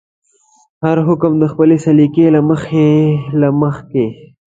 [0.83, 2.25] هر حاکم د خپلې سلیقې
[3.43, 4.05] له مخې.